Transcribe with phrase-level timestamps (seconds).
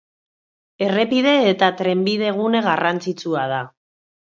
[0.85, 3.63] Errepide eta trenbide-gune garrantzitsua da.